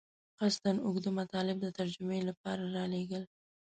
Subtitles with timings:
[0.41, 3.23] قصداً اوږده مطالب د ترجمې لپاره رالېږل.